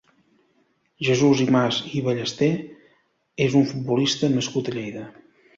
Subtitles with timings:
[1.07, 2.49] Jesús Imaz i Ballesté
[3.49, 5.07] és un futbolista nascut a Lleida.